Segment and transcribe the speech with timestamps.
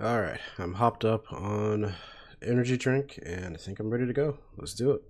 [0.00, 1.94] All right, I'm hopped up on
[2.42, 4.38] energy drink and I think I'm ready to go.
[4.56, 5.02] Let's do it.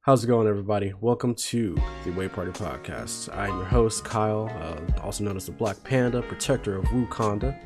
[0.00, 0.94] How's it going, everybody?
[1.00, 3.32] Welcome to the Way Party Podcast.
[3.36, 7.56] I'm your host, Kyle, uh, also known as the Black Panda, protector of Wakanda.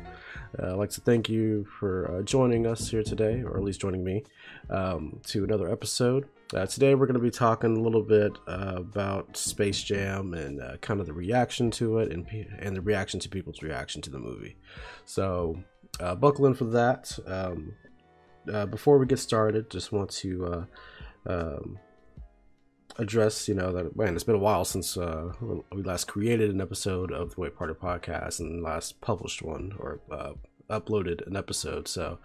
[0.57, 3.81] Uh, I'd like to thank you for uh, joining us here today, or at least
[3.81, 4.23] joining me,
[4.69, 6.27] um, to another episode.
[6.55, 10.61] Uh, today, we're going to be talking a little bit uh, about Space Jam and
[10.61, 12.25] uh, kind of the reaction to it, and
[12.57, 14.57] and the reaction to people's reaction to the movie.
[15.05, 15.59] So,
[15.99, 17.17] uh, buckle in for that.
[17.27, 17.73] Um,
[18.71, 20.67] before we get started, just want to
[21.27, 21.77] um,
[22.99, 25.31] address, you know, that man, it's been a while since uh,
[25.71, 29.99] we last created an episode of the Way Party podcast and last published one or
[30.11, 30.33] uh,
[30.69, 31.87] uploaded an episode.
[31.87, 32.19] So,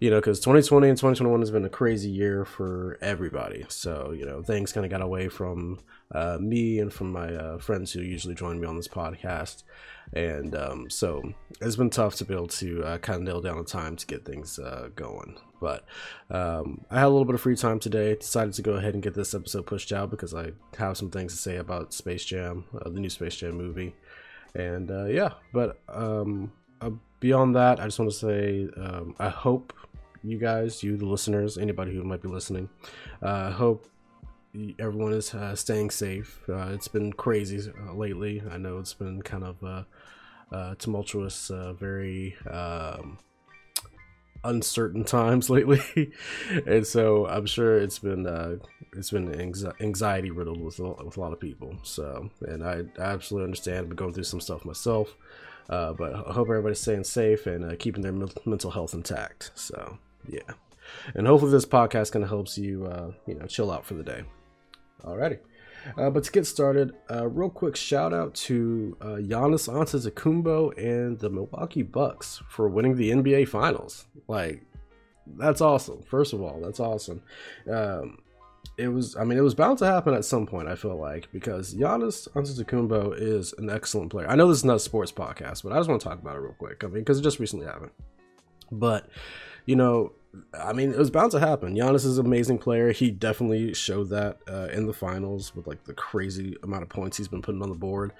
[0.00, 3.64] you know, because 2020 and 2021 has been a crazy year for everybody.
[3.68, 5.80] So, you know, things kind of got away from
[6.12, 9.62] uh, me and from my uh, friends who usually join me on this podcast.
[10.12, 13.58] And um, so it's been tough to be able to uh, kind of nail down
[13.58, 15.36] the time to get things uh, going.
[15.64, 15.86] But
[16.30, 18.16] um, I had a little bit of free time today.
[18.16, 21.32] Decided to go ahead and get this episode pushed out because I have some things
[21.32, 23.94] to say about Space Jam, uh, the new Space Jam movie.
[24.54, 29.30] And uh, yeah, but um, uh, beyond that, I just want to say um, I
[29.30, 29.72] hope
[30.22, 32.68] you guys, you the listeners, anybody who might be listening,
[33.22, 33.88] I uh, hope
[34.78, 36.42] everyone is uh, staying safe.
[36.46, 38.42] Uh, it's been crazy uh, lately.
[38.50, 39.84] I know it's been kind of uh,
[40.52, 43.18] uh, tumultuous, very um,
[44.44, 46.12] uncertain times lately,
[46.66, 48.56] and so I'm sure it's been uh,
[48.96, 49.34] it's been
[49.80, 51.76] anxiety riddled with with a lot of people.
[51.82, 53.86] So, and I, absolutely understand.
[53.90, 55.14] I've going through some stuff myself,
[55.68, 59.50] uh, but I hope everybody's staying safe and uh, keeping their mental health intact.
[59.54, 60.40] So, yeah,
[61.14, 64.04] and hopefully this podcast kind of helps you uh, you know chill out for the
[64.04, 64.24] day.
[65.02, 65.38] Alrighty.
[65.98, 71.18] Uh, but to get started, uh, real quick shout out to uh, Giannis Antetokounmpo and
[71.18, 74.06] the Milwaukee Bucks for winning the NBA Finals.
[74.28, 74.62] Like,
[75.26, 76.02] that's awesome.
[76.02, 77.22] First of all, that's awesome.
[77.70, 78.18] Um,
[78.76, 80.68] it was, I mean, it was bound to happen at some point.
[80.68, 84.28] I feel like because Giannis Antetokounmpo is an excellent player.
[84.28, 86.36] I know this is not a sports podcast, but I just want to talk about
[86.36, 86.82] it real quick.
[86.82, 87.92] I mean, because it just recently happened.
[88.72, 89.08] But
[89.66, 90.12] you know,
[90.52, 91.74] I mean, it was bound to happen.
[91.74, 92.92] Giannis is an amazing player.
[92.92, 97.16] He definitely showed that uh, in the finals with like the crazy amount of points
[97.16, 98.12] he's been putting on the board.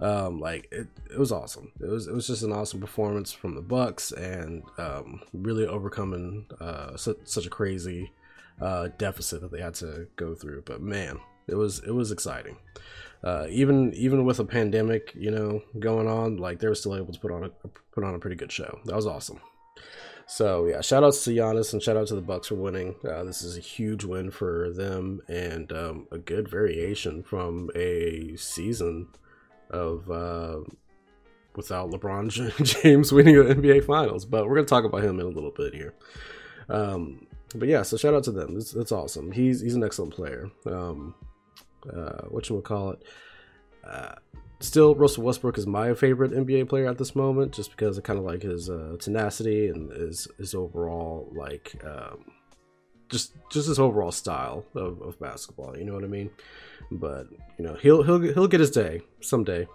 [0.00, 1.72] Um, like it, it was awesome.
[1.80, 6.46] It was it was just an awesome performance from the Bucks and um, really overcoming
[6.60, 8.12] uh, such, a crazy
[8.60, 10.62] uh, deficit that they had to go through.
[10.66, 12.56] But man, it was it was exciting.
[13.22, 17.12] Uh, even even with a pandemic, you know, going on, like they were still able
[17.12, 18.80] to put on a put on a pretty good show.
[18.84, 19.40] That was awesome.
[20.26, 22.94] So yeah, shout outs to Giannis and shout out to the Bucks for winning.
[23.08, 28.34] Uh, this is a huge win for them and um, a good variation from a
[28.36, 29.08] season
[29.70, 30.60] of uh,
[31.56, 32.30] without LeBron
[32.82, 34.24] James winning the NBA Finals.
[34.24, 35.94] But we're gonna talk about him in a little bit here.
[36.68, 38.56] Um, but yeah, so shout out to them.
[38.56, 39.30] It's awesome.
[39.30, 40.50] He's he's an excellent player.
[40.66, 41.14] Um,
[41.92, 43.02] uh, what you would call it?
[43.86, 44.14] Uh,
[44.64, 48.18] still Russell Westbrook is my favorite NBA player at this moment, just because I kind
[48.18, 52.24] of like his uh, tenacity and his his overall like um,
[53.08, 55.76] just just his overall style of, of basketball.
[55.76, 56.30] You know what I mean?
[56.90, 59.66] But you know he'll he'll he'll get his day someday,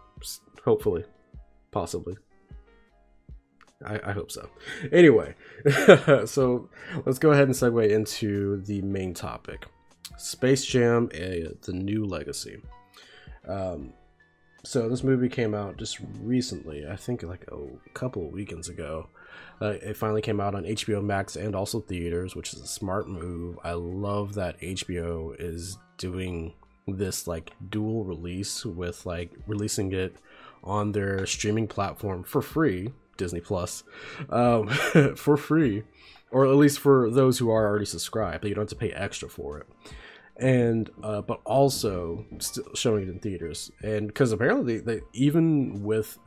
[0.63, 1.05] hopefully,
[1.71, 2.17] possibly.
[3.85, 4.49] I, I hope so.
[4.91, 5.35] Anyway,
[6.25, 6.69] so
[7.05, 9.67] let's go ahead and segue into the main topic:
[10.17, 12.57] Space Jam: a, The New Legacy.
[13.47, 13.93] Um,
[14.63, 19.07] so this movie came out just recently i think like a couple of weekends ago.
[19.61, 23.07] Uh, it finally came out on hbo max and also theaters which is a smart
[23.07, 23.59] move.
[23.63, 26.53] I love that hbo is doing
[26.87, 30.15] this like dual release with like releasing it
[30.63, 33.83] on their streaming platform for free disney plus
[34.29, 34.67] um,
[35.15, 35.83] for free
[36.31, 39.29] or at least for those who are already subscribed you don't have to pay extra
[39.29, 39.67] for it
[40.39, 43.71] and uh, but also still showing it in theaters.
[43.83, 46.17] And because apparently they, they, even with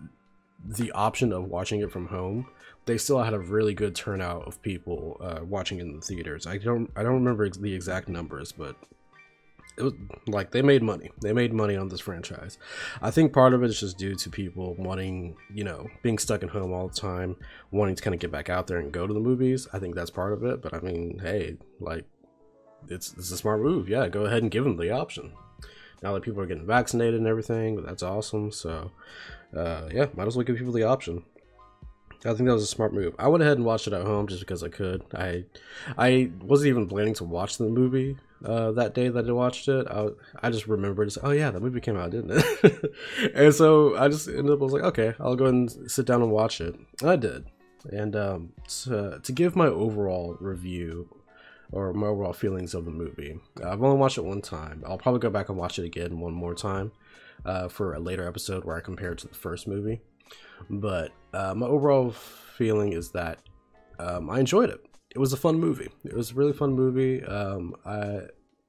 [0.65, 2.47] the option of watching it from home
[2.85, 6.47] they still had a really good turnout of people uh, watching in the theaters.
[6.47, 8.77] I don't i don't remember the exact numbers but
[9.79, 9.95] it was
[10.27, 11.11] like they made money.
[11.23, 12.59] They made money on this franchise.
[13.01, 16.43] I think part of it is just due to people wanting you know being stuck
[16.43, 17.37] at home all the time
[17.71, 19.67] wanting to kind of get back out there and go to the movies.
[19.73, 22.05] I think that's part of it but i mean hey like
[22.89, 23.89] it's it's a smart move.
[23.89, 25.33] Yeah, go ahead and give them the option.
[26.03, 28.51] Now that people are getting vaccinated and everything, that's awesome.
[28.51, 28.91] So,
[29.57, 31.25] uh, yeah, might as well give people the option.
[32.25, 33.15] I think that was a smart move.
[33.19, 35.03] I went ahead and watched it at home just because I could.
[35.15, 35.45] I
[35.99, 39.87] I wasn't even planning to watch the movie uh, that day that I watched it.
[39.89, 40.09] I,
[40.41, 42.95] I just remembered, oh yeah, the movie came out, didn't it?
[43.35, 46.23] and so I just ended up, I was like, okay, I'll go and sit down
[46.23, 46.75] and watch it.
[47.01, 47.47] And I did.
[47.91, 48.53] And um,
[48.85, 51.09] to, to give my overall review
[51.73, 54.85] or my overall feelings of the movie, I've only watched it one time.
[54.87, 56.93] I'll probably go back and watch it again one more time
[57.45, 60.01] uh, for a later episode where I compare it to the first movie.
[60.71, 63.39] But uh, my overall feeling is that
[63.99, 64.85] um, I enjoyed it.
[65.11, 65.91] It was a fun movie.
[66.05, 67.25] It was a really fun movie.
[67.25, 68.21] Um, I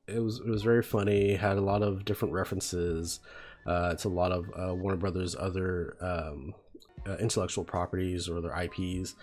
[0.06, 1.36] it was it was very funny.
[1.36, 3.20] Had a lot of different references
[3.66, 6.54] uh, a lot of uh, Warner Brothers other um,
[7.08, 9.16] uh, intellectual properties or their IPs.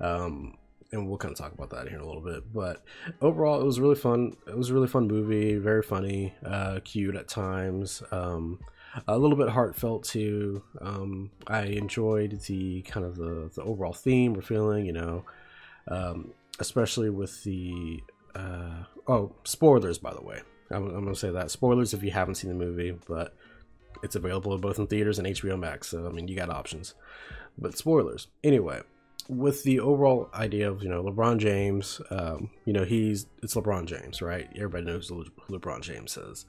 [0.00, 0.56] Um,
[0.92, 2.52] and we'll kind of talk about that here in a little bit.
[2.52, 2.82] But
[3.20, 4.36] overall, it was really fun.
[4.46, 8.02] It was a really fun movie, very funny, uh, cute at times.
[8.10, 8.60] Um,
[9.06, 10.62] a little bit heartfelt too.
[10.80, 15.24] Um, I enjoyed the kind of the, the overall theme we're feeling, you know,
[15.88, 18.00] um, especially with the
[18.34, 20.40] uh, oh spoilers by the way.
[20.70, 23.34] I'm, I'm, gonna say that spoilers if you haven't seen the movie, but
[24.02, 25.88] it's available both in theaters and HBO Max.
[25.88, 26.94] So I mean, you got options.
[27.58, 28.80] But spoilers anyway.
[29.28, 33.86] With the overall idea of you know LeBron James, um, you know he's it's LeBron
[33.86, 34.48] James, right?
[34.54, 36.46] Everybody knows who LeBron James is.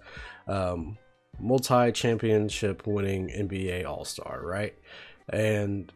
[0.47, 0.97] Um,
[1.39, 4.75] multi championship winning NBA All Star, right?
[5.29, 5.91] And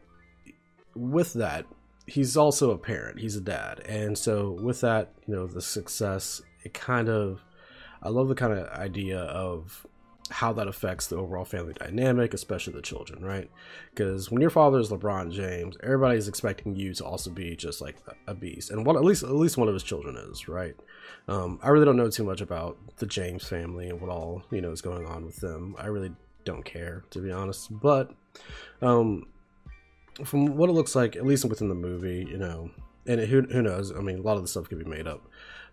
[0.96, 1.66] with that,
[2.08, 3.82] he's also a parent, he's a dad.
[3.88, 7.42] And so, with that, you know, the success, it kind of,
[8.02, 9.86] I love the kind of idea of
[10.32, 13.50] how that affects the overall family dynamic, especially the children, right?
[13.90, 17.98] Because when your father is LeBron James, everybody's expecting you to also be just like
[18.28, 20.76] a beast, and one at least at least one of his children is, right?
[21.28, 24.62] Um, I really don't know too much about the James family and what all you
[24.62, 25.76] know is going on with them.
[25.78, 26.12] I really
[26.46, 28.12] don't care to be honest, but
[28.82, 29.28] um,
[30.24, 32.72] from what it looks like, at least within the movie, you know,
[33.06, 33.92] and it, who who knows?
[33.92, 35.28] I mean, a lot of the stuff could be made up,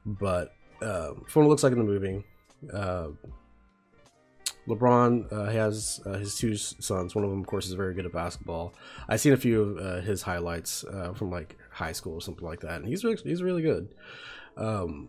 [0.05, 0.53] but
[0.83, 2.25] uh, from what it looks like in the movie.
[2.73, 3.11] Uh,
[4.69, 7.15] LeBron uh, has uh, his two sons.
[7.15, 8.75] One of them, of course, is very good at basketball.
[9.09, 12.45] I've seen a few of uh, his highlights uh, from like high school or something
[12.45, 13.89] like that, and he's really, he's really good.
[14.57, 15.09] Um,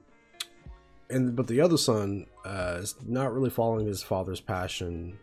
[1.09, 5.17] and but the other son uh, is not really following his father's passion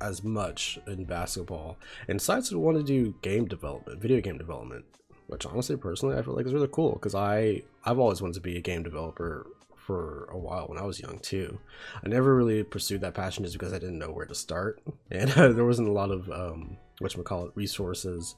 [0.00, 1.76] as much in basketball,
[2.08, 4.84] and decides to want to do game development, video game development.
[5.26, 8.40] Which honestly, personally, I feel like is really cool because I I've always wanted to
[8.40, 9.46] be a game developer
[9.86, 11.58] for a while when I was young too.
[12.04, 15.30] I never really pursued that passion just because I didn't know where to start, and
[15.56, 18.36] there wasn't a lot of um, what call it resources,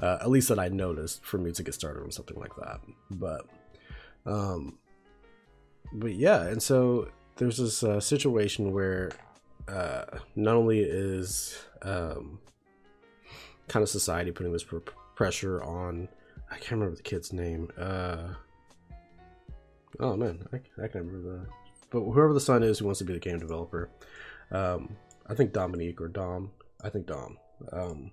[0.00, 2.80] uh, at least that I noticed for me to get started on something like that.
[3.10, 3.46] But,
[4.24, 4.78] um,
[5.92, 9.10] but yeah, and so there's this uh, situation where
[9.68, 10.04] uh,
[10.36, 12.38] not only is um,
[13.68, 14.78] kind of society putting this pr-
[15.14, 16.08] pressure on,
[16.50, 17.70] I can't remember the kid's name.
[17.76, 18.34] Uh,
[20.00, 21.46] Oh man, I, I can remember that.
[21.90, 23.90] But whoever the son is who wants to be the game developer,
[24.50, 24.96] um,
[25.26, 26.50] I think Dominique or Dom.
[26.82, 27.38] I think Dom.
[27.72, 28.12] Um,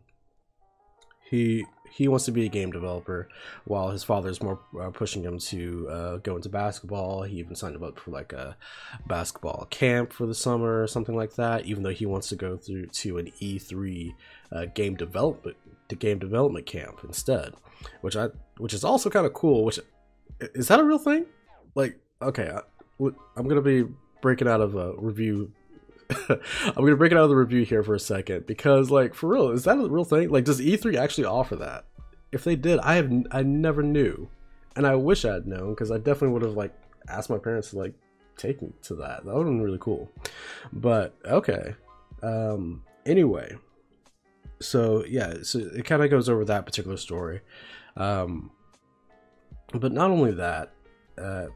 [1.29, 3.27] he he wants to be a game developer,
[3.65, 7.23] while his father is more uh, pushing him to uh, go into basketball.
[7.23, 8.57] He even signed up for like a
[9.07, 11.65] basketball camp for the summer or something like that.
[11.65, 14.15] Even though he wants to go through to an E three
[14.51, 15.57] uh, game development
[15.99, 17.53] game development camp instead,
[18.01, 19.65] which I which is also kind of cool.
[19.65, 19.79] Which
[20.39, 21.25] is that a real thing?
[21.75, 22.61] Like okay, I,
[23.35, 23.85] I'm gonna be
[24.21, 25.51] breaking out of a review.
[26.29, 29.27] I'm gonna break it out of the review here for a second because, like, for
[29.27, 30.29] real, is that a real thing?
[30.29, 31.85] Like, does E3 actually offer that?
[32.31, 34.29] If they did, I have I never knew,
[34.75, 36.73] and I wish I had known because I definitely would have like
[37.07, 37.93] asked my parents to like
[38.37, 39.25] take me to that.
[39.25, 40.11] That would have been really cool.
[40.73, 41.75] But okay.
[42.21, 42.83] Um.
[43.05, 43.55] Anyway,
[44.59, 47.41] so yeah, so it kind of goes over that particular story.
[47.95, 48.51] Um.
[49.73, 50.71] But not only that,
[51.17, 51.47] uh,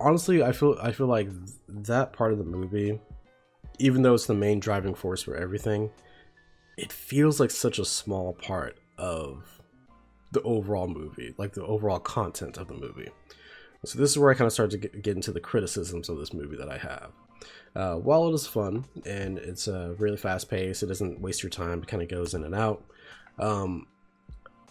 [0.00, 1.28] honestly, I feel I feel like
[1.68, 3.00] that part of the movie,
[3.78, 5.90] even though it's the main driving force for everything,
[6.76, 9.60] it feels like such a small part of
[10.32, 13.08] the overall movie, like the overall content of the movie.
[13.84, 16.18] So this is where I kind of start to get, get into the criticisms of
[16.18, 17.10] this movie that I have.
[17.76, 21.50] Uh, while it is fun and it's uh, really fast paced, it doesn't waste your
[21.50, 21.82] time.
[21.82, 22.84] It kind of goes in and out.
[23.38, 23.86] Um,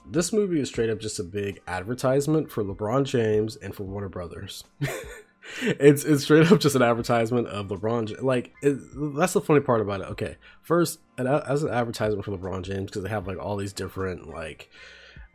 [0.05, 4.09] this movie is straight up just a big advertisement for LeBron James and for Warner
[4.09, 4.63] Brothers.
[5.61, 8.21] it's it's straight up just an advertisement of LeBron.
[8.21, 8.77] Like it,
[9.17, 10.07] that's the funny part about it.
[10.07, 14.27] Okay, first as an advertisement for LeBron James because they have like all these different
[14.27, 14.69] like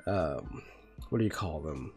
[0.07, 0.63] um,
[1.09, 1.93] what do you call them?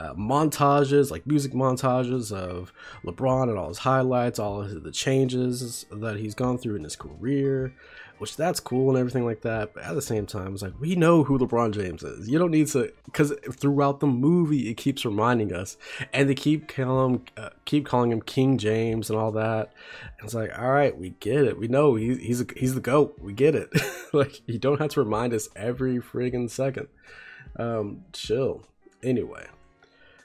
[0.00, 2.72] uh, montages, like music montages of
[3.04, 6.96] LeBron and all his highlights, all of the changes that he's gone through in his
[6.96, 7.74] career,
[8.18, 9.74] which that's cool and everything like that.
[9.74, 12.28] But at the same time, it's like we know who LeBron James is.
[12.28, 15.76] You don't need to, because throughout the movie, it keeps reminding us,
[16.12, 19.72] and they keep calling him, uh, keep calling him King James and all that.
[20.18, 21.58] And it's like, all right, we get it.
[21.58, 23.18] We know he, he's a, he's the goat.
[23.20, 23.70] We get it.
[24.12, 26.88] like you don't have to remind us every friggin' second.
[27.56, 28.64] Um, chill.
[29.02, 29.46] Anyway,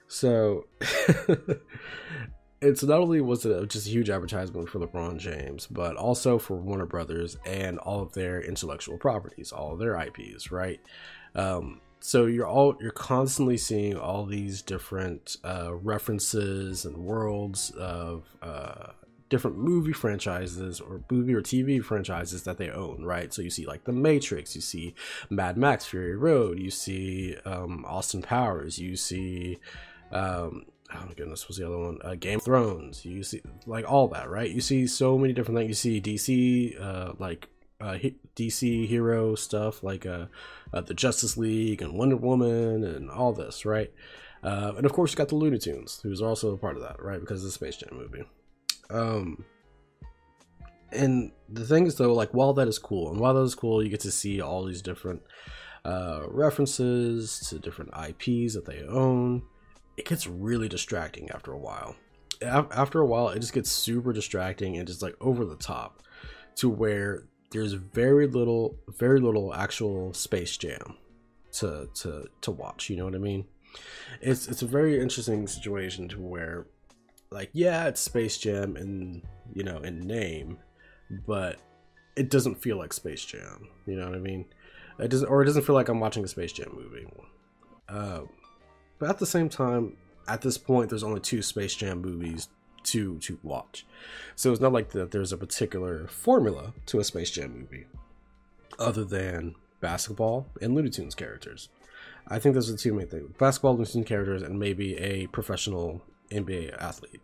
[0.07, 0.65] so
[2.61, 6.57] it's not only was it just a huge advertisement for LeBron James, but also for
[6.57, 10.79] Warner Brothers and all of their intellectual properties, all of their IPs, right?
[11.35, 18.23] Um, so you're all you're constantly seeing all these different uh, references and worlds of
[18.41, 18.91] uh,
[19.29, 23.33] different movie franchises or movie or TV franchises that they own, right?
[23.33, 24.95] So you see like The Matrix, you see
[25.29, 29.59] Mad Max Fury Road, you see um, Austin Powers, you see
[30.11, 31.99] um, oh my goodness, what's the other one?
[32.03, 33.05] Uh, Game of Thrones.
[33.05, 34.49] You see, like all that, right?
[34.49, 35.85] You see so many different things.
[35.85, 37.47] You see DC, uh, like
[37.81, 37.97] uh,
[38.35, 40.25] DC hero stuff, like uh,
[40.73, 43.91] uh, the Justice League and Wonder Woman and all this, right?
[44.43, 47.01] Uh, and of course, you got the Looney Tunes, who's also a part of that,
[47.01, 47.19] right?
[47.19, 48.23] Because of the Space Jam movie.
[48.89, 49.43] Um,
[50.91, 53.83] and the thing is, though, like while that is cool, and while that is cool,
[53.83, 55.21] you get to see all these different
[55.85, 59.43] uh, references to different IPs that they own
[59.99, 61.95] it gets really distracting after a while.
[62.41, 66.01] After a while, it just gets super distracting and just like over the top
[66.55, 70.95] to where there's very little, very little actual Space Jam
[71.53, 72.89] to to to watch.
[72.89, 73.45] You know what I mean?
[74.21, 76.67] It's it's a very interesting situation to where,
[77.29, 79.21] like, yeah, it's Space Jam in
[79.53, 80.59] you know in name,
[81.27, 81.57] but
[82.15, 83.67] it doesn't feel like Space Jam.
[83.85, 84.45] You know what I mean?
[84.97, 87.05] It doesn't, or it doesn't feel like I'm watching a Space Jam movie.
[87.89, 88.21] Uh,
[88.99, 92.49] but at the same time, at this point, there's only two Space Jam movies
[92.83, 93.85] to to watch,
[94.35, 95.11] so it's not like that.
[95.11, 97.87] There's a particular formula to a Space Jam movie,
[98.77, 101.69] other than basketball and Looney Tunes characters.
[102.27, 105.27] I think those are the two main things: basketball, Looney Tunes characters, and maybe a
[105.27, 106.01] professional
[106.31, 107.21] NBA athlete.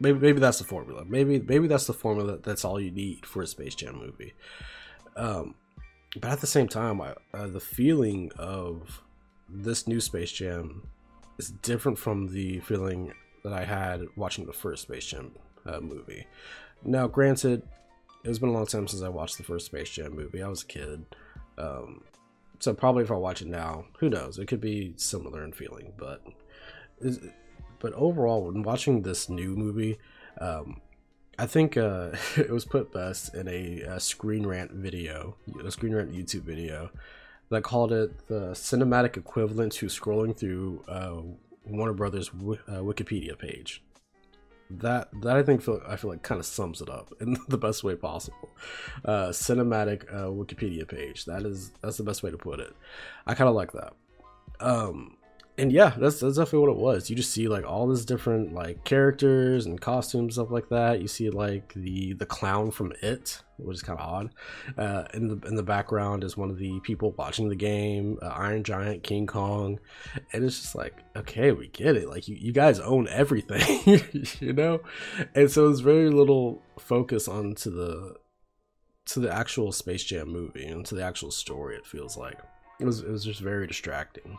[0.00, 1.04] Maybe maybe that's the formula.
[1.04, 2.38] Maybe maybe that's the formula.
[2.38, 4.34] That's all you need for a Space Jam movie.
[5.16, 5.54] Um,
[6.20, 9.02] but at the same time, I, uh, the feeling of
[9.48, 10.88] this new Space Jam
[11.38, 13.12] is different from the feeling
[13.42, 15.32] that I had watching the first Space Jam
[15.66, 16.26] uh, movie.
[16.82, 17.62] Now, granted,
[18.24, 20.42] it's been a long time since I watched the first Space Jam movie.
[20.42, 21.04] I was a kid.
[21.58, 22.02] Um,
[22.60, 24.38] so probably if I watch it now, who knows?
[24.38, 26.22] It could be similar in feeling, but
[27.78, 29.98] but overall, when watching this new movie,
[30.40, 30.80] um,
[31.38, 35.94] I think uh, it was put best in a, a, Screen Rant video, a Screen
[35.94, 36.90] Rant YouTube video,
[37.50, 41.20] that called it the cinematic equivalent to scrolling through uh,
[41.64, 43.82] Warner Brothers w- uh, Wikipedia page.
[44.70, 47.58] That that I think feel, I feel like kind of sums it up in the
[47.58, 48.48] best way possible.
[49.04, 51.26] Uh, cinematic uh, Wikipedia page.
[51.26, 52.74] That is that's the best way to put it.
[53.26, 53.92] I kind of like that.
[54.60, 55.16] Um,
[55.56, 57.08] and yeah, that's that's definitely what it was.
[57.08, 61.00] You just see like all these different like characters and costumes, stuff like that.
[61.00, 64.30] You see like the the clown from It, which is kind of odd.
[64.76, 68.26] Uh, in the in the background is one of the people watching the game, uh,
[68.26, 69.78] Iron Giant, King Kong,
[70.32, 72.08] and it's just like, okay, we get it.
[72.08, 74.02] Like you, you guys own everything,
[74.40, 74.80] you know.
[75.36, 78.16] And so there's very little focus onto the
[79.06, 81.76] to the actual Space Jam movie and to the actual story.
[81.76, 82.40] It feels like
[82.80, 84.36] it was it was just very distracting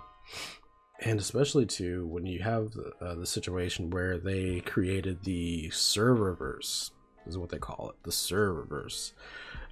[1.00, 6.92] and especially too when you have the, uh, the situation where they created the serververse
[7.28, 9.14] is what they call it the serververse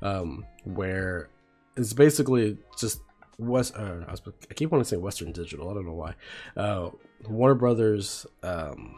[0.01, 1.29] um, where
[1.77, 3.01] it's basically just
[3.37, 6.15] west uh, I, was, I, keep wanting to say western digital i don't know why
[6.57, 6.89] uh,
[7.27, 8.95] warner brothers um,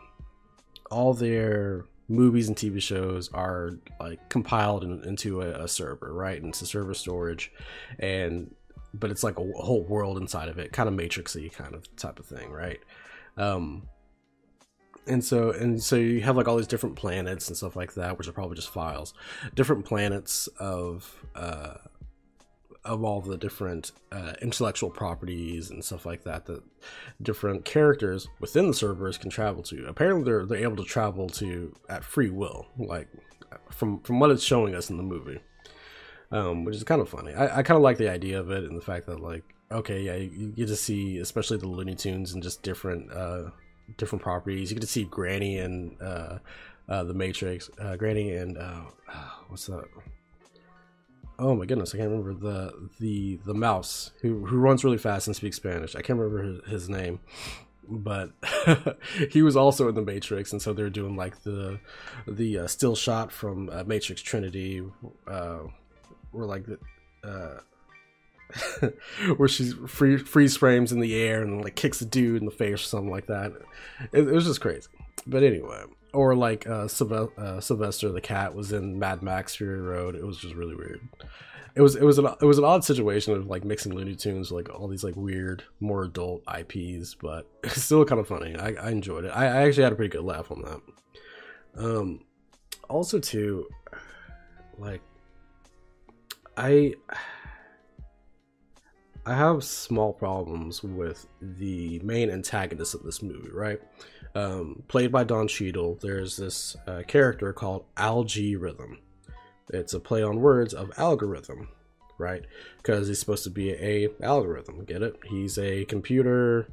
[0.89, 6.41] all their movies and tv shows are like compiled in, into a, a server right
[6.41, 7.51] into server storage
[7.99, 8.53] and
[8.99, 12.19] but it's like a, whole world inside of it, kind of matrixy kind of type
[12.19, 12.79] of thing, right?
[13.37, 13.87] Um,
[15.07, 18.17] and so and so you have like all these different planets and stuff like that,
[18.17, 19.13] which are probably just files,
[19.53, 21.75] different planets of uh,
[22.83, 26.63] of all the different uh, intellectual properties and stuff like that that
[27.21, 29.85] different characters within the servers can travel to.
[29.85, 33.07] Apparently, they're they're able to travel to at free will, like
[33.69, 35.39] from from what it's showing us in the movie
[36.35, 37.33] um, which is kind of funny.
[37.33, 40.01] I, I kind of like the idea of it and the fact that like, okay,
[40.01, 43.51] yeah, you, get to see especially the Looney Tunes and just different uh,
[43.97, 44.69] different properties.
[44.69, 46.39] You get to see Granny and uh,
[46.89, 48.81] uh, the Matrix, uh, Granny and uh,
[49.47, 49.85] what's that?
[51.39, 55.27] Oh my goodness, I can't remember the the the mouse who who runs really fast
[55.27, 55.95] and speaks Spanish.
[55.95, 57.19] I can't remember his, his name.
[57.87, 58.31] but
[59.31, 61.79] he was also in the Matrix, and so they're doing like the
[62.27, 64.83] the uh, still shot from Matrix Trinity,
[66.35, 66.65] where like.
[67.23, 67.59] Uh,
[69.37, 72.51] where she free, freeze frames in the air and like kicks a dude in the
[72.51, 73.51] face or something like that.
[74.13, 74.87] It, it was just crazy.
[75.25, 75.81] But anyway,
[76.13, 80.15] or like uh, uh, Sylvester the cat was in Mad Max Fury Road.
[80.15, 81.01] It was just really weird
[81.75, 84.51] it was it was an it was an odd situation of like mixing Looney Tunes
[84.51, 88.55] like all these like weird more adult IPs, but still kind of funny.
[88.55, 89.29] I, I enjoyed it.
[89.29, 90.81] I, I actually had a pretty good laugh on that.
[91.77, 92.21] Um,
[92.89, 93.67] also too,
[94.77, 95.01] like
[96.57, 96.93] I
[99.25, 103.81] I have small problems with the main antagonist of this movie, right?
[104.35, 105.97] Um, played by Don Cheadle.
[106.01, 108.99] There's this uh, character called Al-G-Rhythm
[109.69, 111.69] it's a play on words of algorithm,
[112.17, 112.43] right?
[112.77, 114.85] Because he's supposed to be a algorithm.
[114.85, 115.17] Get it?
[115.25, 116.67] He's a computer.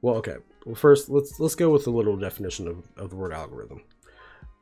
[0.00, 0.36] Well, okay.
[0.64, 3.82] Well, first let's let's go with a little definition of, of the word algorithm.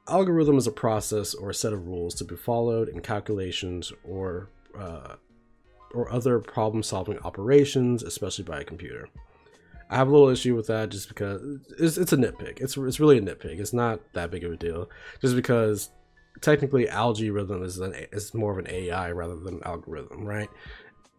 [0.08, 4.48] Algorithm is a process or a set of rules to be followed in calculations or
[4.78, 5.16] uh,
[5.92, 9.08] or other problem-solving operations, especially by a computer.
[9.90, 11.42] I have a little issue with that just because
[11.78, 12.60] it's, it's a nitpick.
[12.60, 13.58] It's it's really a nitpick.
[13.58, 14.88] It's not that big of a deal.
[15.20, 15.90] Just because
[16.40, 20.48] technically Al-G-Rhythm is an is more of an AI rather than an algorithm, right?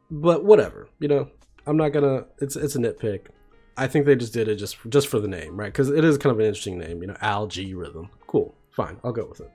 [0.09, 1.29] But whatever, you know,
[1.67, 2.25] I'm not gonna.
[2.39, 3.27] It's it's a nitpick.
[3.77, 5.71] I think they just did it just just for the name, right?
[5.71, 8.09] Because it is kind of an interesting name, you know, Al-G-Rhythm.
[8.27, 9.51] Cool, fine, I'll go with it.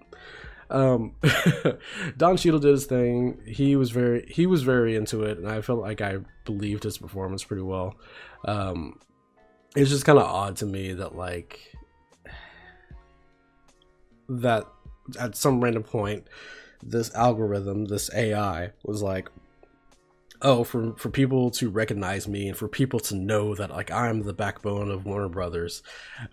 [0.69, 1.15] Um,
[2.17, 3.41] Don Cheadle did his thing.
[3.47, 6.99] He was very he was very into it, and I felt like I believed his
[6.99, 7.95] performance pretty well.
[8.45, 8.99] Um,
[9.75, 11.61] it's just kind of odd to me that like
[14.29, 14.67] that
[15.19, 16.27] at some random point,
[16.83, 19.31] this algorithm, this AI, was like,
[20.43, 24.23] oh, for for people to recognize me and for people to know that like I'm
[24.23, 25.83] the backbone of Warner Brothers,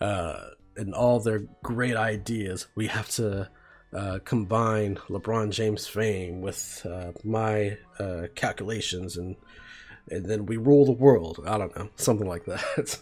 [0.02, 3.50] uh, and all their great ideas, we have to.
[3.96, 9.36] Uh, combine LeBron James fame with uh, my uh, calculations, and
[10.10, 11.40] and then we rule the world.
[11.46, 12.98] I don't know, something like that.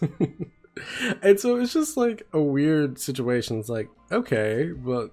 [1.22, 3.58] and so it's just like a weird situation.
[3.58, 5.10] It's like okay, but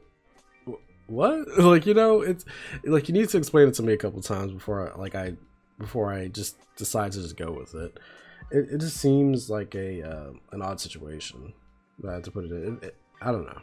[1.07, 1.47] what?
[1.57, 2.45] Like you know, it's
[2.83, 5.33] like you need to explain it to me a couple times before I, like I
[5.77, 7.99] before I just decide to just go with it.
[8.51, 11.53] It, it just seems like a uh, an odd situation.
[12.07, 13.61] Uh, to put it in, it, it, I don't know.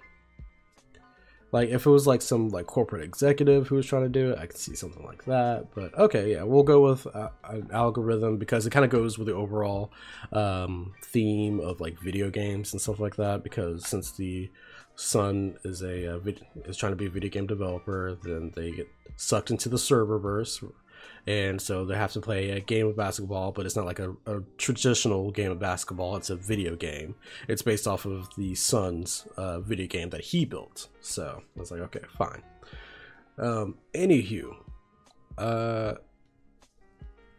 [1.53, 4.39] Like if it was like some like corporate executive who was trying to do it,
[4.39, 5.69] I could see something like that.
[5.75, 9.29] But okay, yeah, we'll go with uh, an algorithm because it kind of goes with
[9.29, 9.93] the overall
[10.33, 13.43] um, theme of like video games and stuff like that.
[13.43, 14.51] Because since the
[14.97, 18.73] son is a uh, vid- is trying to be a video game developer, then they
[18.73, 20.63] get sucked into the serververse,
[21.27, 24.15] and so they have to play a game of basketball, but it's not like a,
[24.27, 26.17] a traditional game of basketball.
[26.17, 27.17] It's a video game.
[27.49, 30.89] It's based off of the son's uh, video game that he built.
[31.01, 32.43] So I was like, okay, fine.
[33.39, 34.55] Um, anywho,
[35.37, 35.95] uh,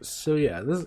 [0.02, 0.86] so yeah, this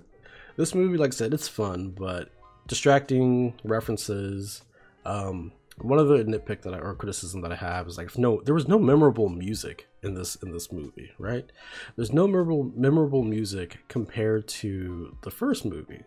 [0.56, 2.30] this movie, like I said, it's fun, but
[2.67, 4.62] distracting references.
[5.06, 8.41] Um, one of the nitpick that I or criticism that I have is like no
[8.41, 11.51] there was no memorable music in this in this movie, right?
[11.95, 16.03] There's no memorable memorable music compared to the first movie.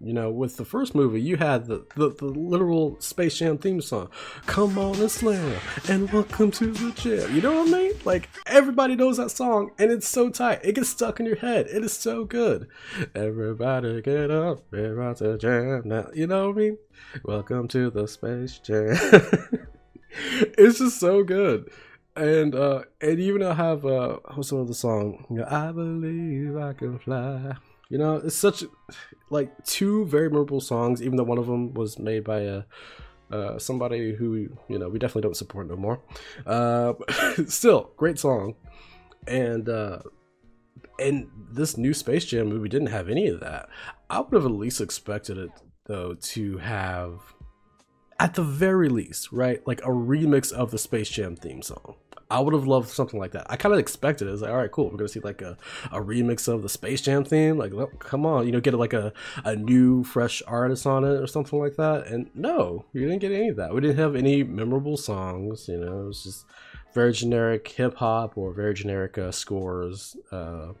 [0.00, 3.80] You know, with the first movie, you had the, the, the literal Space Jam theme
[3.80, 4.10] song.
[4.46, 5.58] Come on and slam,
[5.88, 7.34] and welcome to the jam.
[7.34, 7.92] You know what I mean?
[8.04, 10.60] Like, everybody knows that song, and it's so tight.
[10.62, 11.66] It gets stuck in your head.
[11.66, 12.68] It is so good.
[13.12, 16.06] Everybody get up, about to jam now.
[16.14, 16.78] You know what I mean?
[17.24, 18.96] Welcome to the Space Jam.
[20.10, 21.72] it's just so good.
[22.14, 25.24] And uh and even I have uh what's the song?
[25.48, 27.56] I believe I can fly.
[27.88, 28.64] You know, it's such
[29.30, 32.62] like two very memorable songs, even though one of them was made by a
[33.30, 34.34] uh, somebody who
[34.68, 36.00] you know we definitely don't support no more.
[36.46, 36.94] Uh,
[37.46, 38.54] still, great song,
[39.26, 40.00] and uh,
[40.98, 43.68] and this new Space Jam movie didn't have any of that.
[44.10, 45.50] I would have at least expected it
[45.86, 47.20] though to have,
[48.18, 51.96] at the very least, right, like a remix of the Space Jam theme song.
[52.30, 53.46] I would have loved something like that.
[53.48, 54.32] I kind of expected it.
[54.32, 54.90] It's like, all right, cool.
[54.90, 55.56] We're gonna see like a,
[55.90, 57.56] a remix of the Space Jam theme.
[57.56, 59.12] Like, look, come on, you know, get like a,
[59.44, 62.06] a new fresh artist on it or something like that.
[62.06, 63.74] And no, you didn't get any of that.
[63.74, 65.68] We didn't have any memorable songs.
[65.68, 66.44] You know, it was just
[66.92, 70.16] very generic hip hop or very generic uh, scores.
[70.30, 70.72] Uh,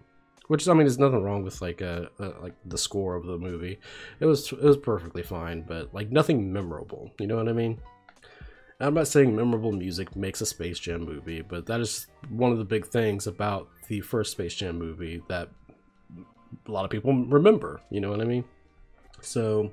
[0.48, 3.38] which I mean, there's nothing wrong with like uh, uh, like the score of the
[3.38, 3.78] movie.
[4.20, 7.10] It was it was perfectly fine, but like nothing memorable.
[7.18, 7.78] You know what I mean?
[8.80, 12.58] I'm not saying memorable music makes a Space Jam movie, but that is one of
[12.58, 15.48] the big things about the first Space Jam movie that
[16.66, 17.80] a lot of people remember.
[17.90, 18.44] You know what I mean?
[19.20, 19.72] So,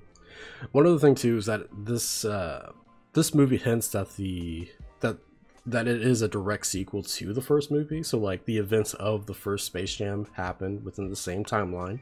[0.71, 2.71] One other thing too is that this uh,
[3.13, 4.69] this movie hints that the
[5.01, 5.17] that
[5.65, 8.03] that it is a direct sequel to the first movie.
[8.03, 11.99] So like the events of the first Space Jam happened within the same timeline.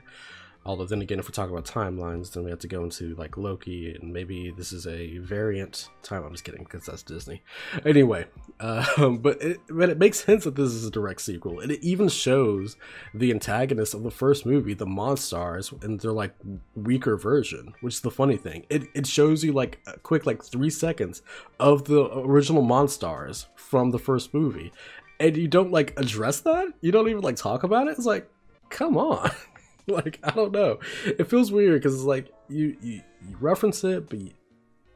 [0.65, 3.35] Although then again, if we're talking about timelines, then we have to go into like
[3.35, 6.23] Loki, and maybe this is a variant time.
[6.23, 7.43] I'm just kidding because that's Disney.
[7.85, 8.25] Anyway,
[8.61, 11.83] um, but it, but it makes sense that this is a direct sequel, and it
[11.83, 12.77] even shows
[13.13, 16.33] the antagonists of the first movie, the Monstars, and their like
[16.75, 17.73] weaker version.
[17.81, 18.65] Which is the funny thing.
[18.69, 21.21] It it shows you like a quick like three seconds
[21.59, 24.71] of the original Monstars from the first movie,
[25.19, 26.67] and you don't like address that.
[26.79, 27.97] You don't even like talk about it.
[27.97, 28.29] It's like,
[28.69, 29.29] come on.
[29.87, 30.79] like I don't know.
[31.05, 34.31] It feels weird because it's like you, you you reference it, but you,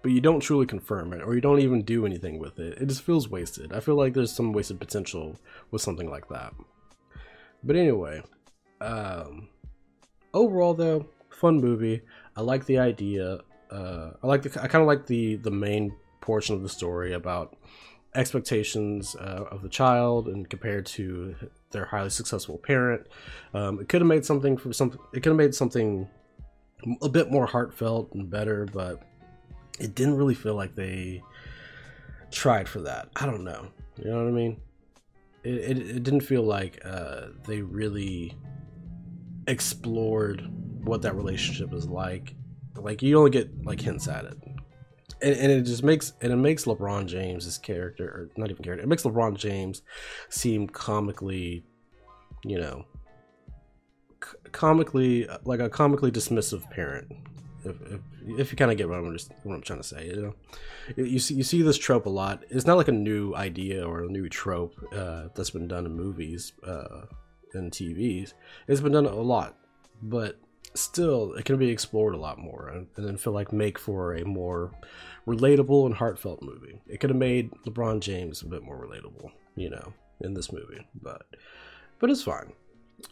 [0.01, 2.77] but you don't truly confirm it, or you don't even do anything with it.
[2.81, 3.73] It just feels wasted.
[3.73, 5.39] I feel like there's some wasted potential
[5.71, 6.53] with something like that.
[7.63, 8.21] But anyway,
[8.81, 9.49] um,
[10.33, 12.01] overall though, fun movie.
[12.35, 13.39] I like the idea.
[13.69, 17.13] Uh, I like the I kind of like the the main portion of the story
[17.13, 17.57] about
[18.15, 21.35] expectations uh, of the child and compared to
[21.71, 23.07] their highly successful parent.
[23.53, 24.97] Um, it could have made something from some.
[25.13, 26.07] It could have made something
[27.01, 29.01] a bit more heartfelt and better, but
[29.79, 31.23] it didn't really feel like they
[32.31, 33.09] tried for that.
[33.15, 33.67] I don't know.
[33.97, 34.61] You know what I mean?
[35.43, 38.35] It it, it didn't feel like uh, they really
[39.47, 40.43] explored
[40.83, 42.35] what that relationship is like.
[42.75, 44.37] Like you only get like hints at it
[45.21, 48.83] and, and, it just makes and it makes LeBron James's character, or not even character,
[48.83, 49.81] it makes LeBron James
[50.29, 51.63] seem comically,
[52.43, 52.85] you know,
[54.51, 57.11] comically like a comically dismissive parent.
[57.63, 58.01] If, if,
[58.39, 60.35] if you kind of get what I'm just what I'm trying to say, you know,
[60.95, 62.43] you see you see this trope a lot.
[62.49, 65.95] It's not like a new idea or a new trope uh, that's been done in
[65.95, 67.05] movies uh,
[67.53, 68.33] and TVs.
[68.67, 69.57] It's been done a lot,
[70.01, 70.39] but
[70.77, 74.25] still it can be explored a lot more and, then feel like make for a
[74.25, 74.71] more
[75.27, 76.79] relatable and heartfelt movie.
[76.87, 80.85] It could have made lebron james a bit more relatable you know in this movie
[81.01, 81.25] but
[81.99, 82.53] but it's fine.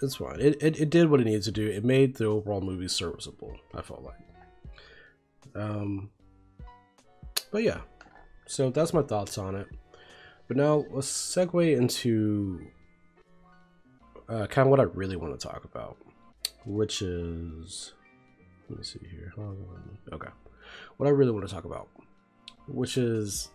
[0.01, 0.39] It's fine.
[0.39, 1.67] It, it, it did what it needed to do.
[1.67, 5.55] It made the overall movie serviceable i felt like.
[5.55, 6.09] Um
[7.51, 7.81] but yeah.
[8.47, 9.67] So that's my thoughts on it.
[10.47, 12.67] But now let's segue into
[14.27, 15.97] uh, kind of what i really want to talk about
[16.65, 17.93] which is
[18.69, 19.33] let me see here.
[20.11, 20.29] Okay,
[20.97, 21.87] what I really want to talk about,
[22.67, 23.49] which is,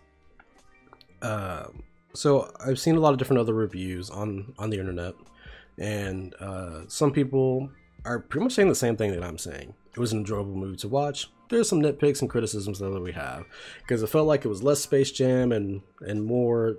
[1.21, 1.65] uh,
[2.13, 5.13] so I've seen a lot of different other reviews on on the internet,
[5.77, 7.69] and uh, some people
[8.05, 9.73] are pretty much saying the same thing that I'm saying.
[9.91, 11.29] It was an enjoyable movie to watch.
[11.49, 13.45] There's some nitpicks and criticisms though that we have
[13.81, 16.77] because it felt like it was less Space Jam and and more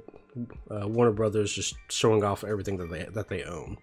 [0.71, 3.77] uh, Warner Brothers just showing off everything that they that they own.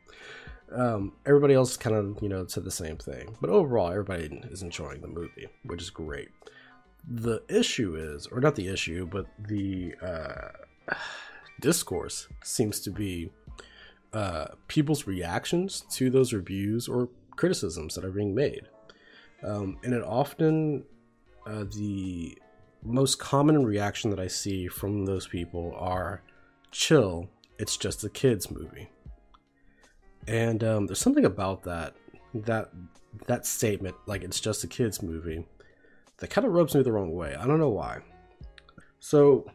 [0.71, 3.35] Um, everybody else kind of, you know, said the same thing.
[3.41, 6.29] But overall, everybody is enjoying the movie, which is great.
[7.07, 10.93] The issue is, or not the issue, but the uh,
[11.59, 13.31] discourse seems to be
[14.13, 18.63] uh, people's reactions to those reviews or criticisms that are being made.
[19.43, 20.83] Um, and it often,
[21.45, 22.37] uh, the
[22.83, 26.21] most common reaction that I see from those people are
[26.71, 28.89] chill, it's just a kid's movie
[30.27, 31.95] and um, there's something about that
[32.33, 32.69] that
[33.27, 35.45] that statement, like it's just a kids movie,
[36.17, 37.35] that kind of rubs me the wrong way.
[37.35, 37.99] I don't know why.
[38.99, 39.45] So,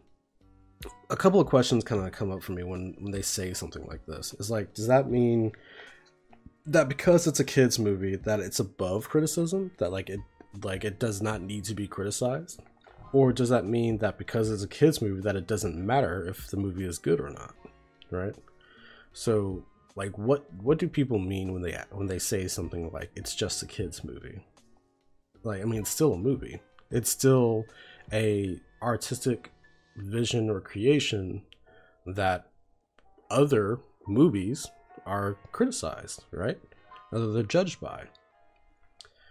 [1.10, 3.86] a couple of questions kind of come up for me when when they say something
[3.86, 4.34] like this.
[4.34, 5.52] Is like, does that mean
[6.66, 9.70] that because it's a kids movie that it's above criticism?
[9.78, 10.20] That like it
[10.62, 12.60] like it does not need to be criticized?
[13.12, 16.48] Or does that mean that because it's a kids movie that it doesn't matter if
[16.48, 17.54] the movie is good or not?
[18.10, 18.34] Right?
[19.12, 19.64] So
[19.96, 23.62] like what what do people mean when they when they say something like it's just
[23.62, 24.40] a kids movie
[25.44, 26.60] like i mean it's still a movie.
[26.90, 27.64] It's still
[28.12, 29.50] a artistic
[29.96, 31.42] vision or creation
[32.06, 32.50] that
[33.30, 34.66] other movies
[35.06, 36.58] are criticized right?
[37.12, 38.04] Or they're judged by.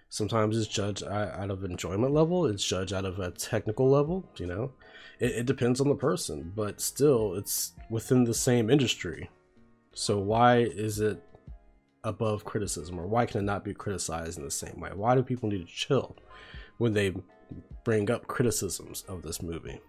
[0.10, 4.46] Sometimes it's judged out of enjoyment level it's judged out of a technical level you
[4.46, 4.72] know?
[5.20, 9.30] It, it depends on the person but still it's within the same industry
[9.94, 11.22] so why is it
[12.04, 14.92] above criticism, or why can it not be criticized in the same way?
[14.94, 16.16] Why do people need to chill
[16.78, 17.14] when they
[17.84, 19.80] bring up criticisms of this movie?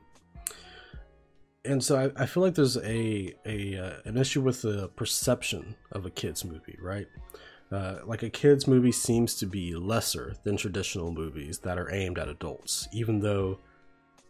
[1.64, 5.76] And so I, I feel like there's a a uh, an issue with the perception
[5.92, 7.06] of a kids movie, right?
[7.72, 12.18] Uh, like a kids movie seems to be lesser than traditional movies that are aimed
[12.18, 13.58] at adults, even though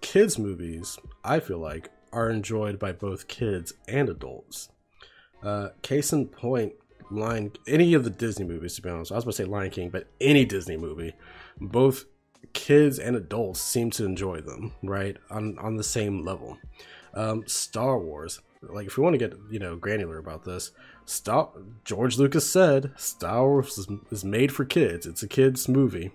[0.01, 4.69] kids movies, I feel like, are enjoyed by both kids and adults.
[5.45, 6.73] Uh, case in point,
[7.11, 9.13] Lion any of the Disney movies, to be honest.
[9.13, 11.15] I was going to say Lion King, but any Disney movie,
[11.61, 12.07] both
[12.53, 15.17] kids and adults seem to enjoy them, right?
[15.31, 16.59] On on the same level.
[17.15, 20.73] Um, Star Wars, like if we want to get you know granular about this,
[21.05, 21.51] Star
[21.85, 25.07] George Lucas said Star Wars is, is made for kids.
[25.07, 26.11] It's a kids movie,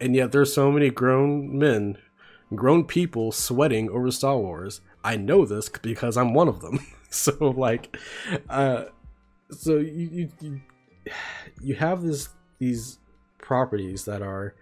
[0.00, 1.98] and yet there's so many grown men,
[2.54, 4.80] grown people sweating over Star Wars.
[5.04, 6.80] I know this because I'm one of them.
[7.10, 7.96] so like,
[8.48, 8.84] uh,
[9.50, 10.60] so you you
[11.62, 12.98] you, have this these
[13.38, 14.54] properties that are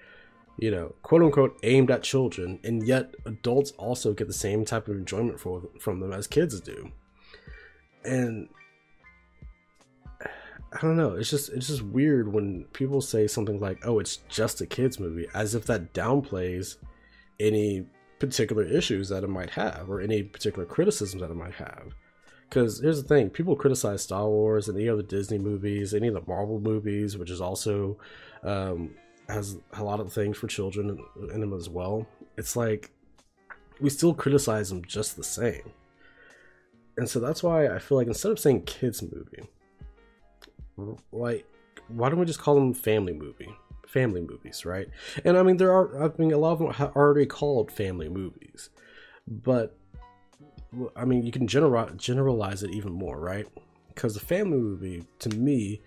[0.56, 4.88] you know, quote unquote, aimed at children, and yet adults also get the same type
[4.88, 6.92] of enjoyment for, from them as kids do.
[8.04, 8.48] And
[10.20, 14.18] I don't know, it's just it's just weird when people say something like, "Oh, it's
[14.28, 16.76] just a kids movie," as if that downplays
[17.40, 17.86] any
[18.18, 21.94] particular issues that it might have or any particular criticisms that it might have.
[22.54, 26.14] Because here's the thing: people criticize Star Wars and any other Disney movies, any of
[26.14, 27.98] the Marvel movies, which is also
[28.44, 28.94] um,
[29.28, 30.96] has a lot of things for children
[31.32, 32.06] in them as well.
[32.36, 32.92] It's like
[33.80, 35.72] we still criticize them just the same.
[36.96, 41.44] And so that's why I feel like instead of saying kids movie, like
[41.88, 43.52] why don't we just call them family movie?
[43.88, 44.86] Family movies, right?
[45.24, 48.08] And I mean there are I mean a lot of them are already called family
[48.08, 48.70] movies.
[49.26, 49.76] But
[50.96, 53.46] I mean you can general generalize it even more, right?
[53.88, 55.82] Because the family movie to me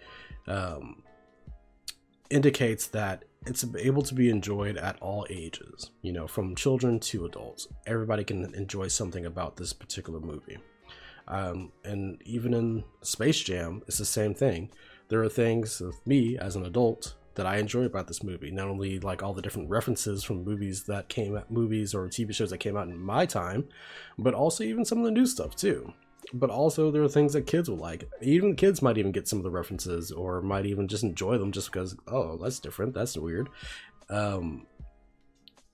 [0.47, 1.03] um,
[2.29, 7.25] indicates that it's able to be enjoyed at all ages, you know, from children to
[7.25, 7.67] adults.
[7.85, 10.57] Everybody can enjoy something about this particular movie.
[11.27, 14.69] Um, and even in Space Jam, it's the same thing.
[15.09, 18.51] There are things of me as an adult that I enjoy about this movie.
[18.51, 22.35] Not only like all the different references from movies that came out, movies or TV
[22.35, 23.69] shows that came out in my time,
[24.17, 25.93] but also even some of the new stuff too
[26.33, 28.09] but also there are things that kids will like.
[28.21, 31.51] Even kids might even get some of the references, or might even just enjoy them
[31.51, 33.49] just because oh that's different, that's weird.
[34.09, 34.65] Um,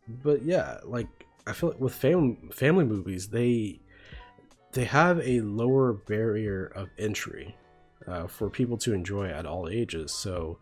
[0.08, 1.08] but yeah, like
[1.48, 3.80] I feel like with family family movies, they
[4.74, 7.56] they have a lower barrier of entry
[8.08, 10.14] uh, for people to enjoy at all ages.
[10.14, 10.60] So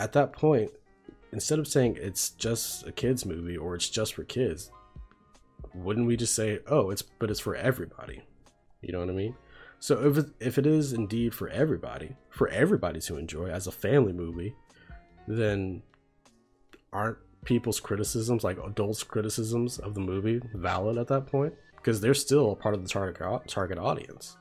[0.00, 0.70] at that point,
[1.30, 4.72] instead of saying it's just a kids movie or it's just for kids,
[5.74, 8.22] wouldn't we just say, oh, it's but it's for everybody?
[8.80, 9.36] You know what I mean?
[9.78, 13.72] So if it, if it is indeed for everybody, for everybody to enjoy as a
[13.72, 14.54] family movie,
[15.28, 15.82] then
[16.92, 21.54] aren't people's criticisms, like adults' criticisms of the movie, valid at that point?
[21.76, 24.38] Because they're still a part of the target target audience.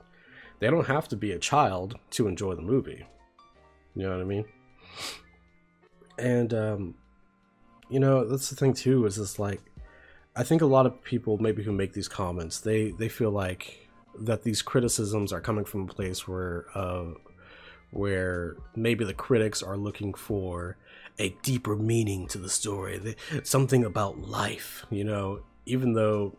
[0.59, 3.05] They don't have to be a child to enjoy the movie.
[3.95, 4.45] You know what I mean?
[6.19, 6.95] And um,
[7.89, 9.05] you know that's the thing too.
[9.05, 9.61] Is just like
[10.35, 13.89] I think a lot of people maybe who make these comments, they they feel like
[14.19, 17.05] that these criticisms are coming from a place where uh,
[17.91, 20.77] where maybe the critics are looking for
[21.17, 26.37] a deeper meaning to the story, something about life, you know, even though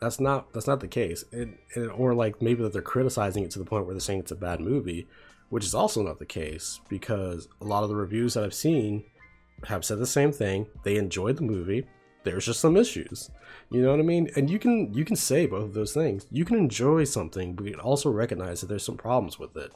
[0.00, 3.50] that's not that's not the case, it, it, or like maybe that they're criticizing it
[3.52, 5.06] to the point where they're saying it's a bad movie,
[5.52, 9.04] which is also not the case because a lot of the reviews that I've seen
[9.64, 10.66] have said the same thing.
[10.82, 11.86] They enjoyed the movie,
[12.24, 13.30] there's just some issues.
[13.70, 14.30] You know what I mean?
[14.34, 16.26] And you can you can say both of those things.
[16.30, 19.72] You can enjoy something, but you can also recognize that there's some problems with it.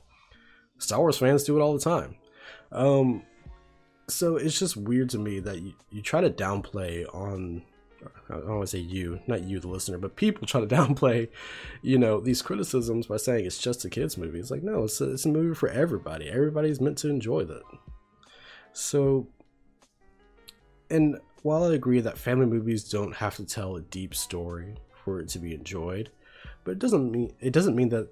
[0.78, 2.16] Star Wars fans do it all the time.
[2.72, 3.24] Um,
[4.08, 7.64] so it's just weird to me that you, you try to downplay on
[8.28, 11.28] I don't want to say you, not you, the listener, but people try to downplay,
[11.82, 14.38] you know, these criticisms by saying it's just a kids' movie.
[14.38, 16.28] It's like, no, it's a, it's a movie for everybody.
[16.28, 17.62] Everybody's meant to enjoy that.
[18.72, 19.28] So,
[20.90, 25.20] and while I agree that family movies don't have to tell a deep story for
[25.20, 26.10] it to be enjoyed,
[26.64, 28.08] but it doesn't mean it doesn't mean that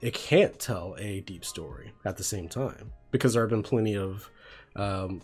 [0.00, 3.96] it can't tell a deep story at the same time because there have been plenty
[3.96, 4.28] of
[4.74, 5.22] um,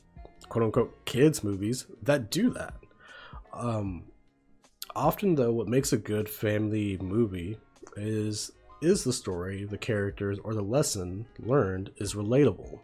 [0.49, 2.75] quote unquote kids movies that do that.
[3.59, 4.05] Um,
[4.95, 7.59] often though, what makes a good family movie
[7.97, 12.79] is is the story, the characters, or the lesson learned is relatable.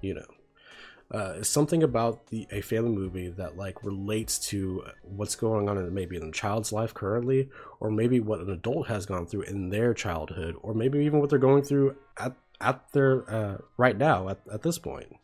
[0.00, 5.68] You know, uh, something about the a family movie that like relates to what's going
[5.68, 9.26] on in maybe in a child's life currently, or maybe what an adult has gone
[9.26, 13.58] through in their childhood, or maybe even what they're going through at at their uh,
[13.76, 15.16] right now at, at this point.